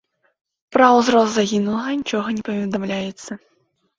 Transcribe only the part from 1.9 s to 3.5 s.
нічога не паведамляецца.